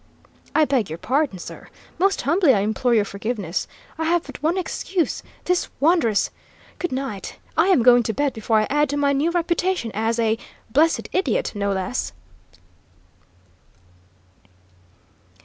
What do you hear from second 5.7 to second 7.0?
wondrous Good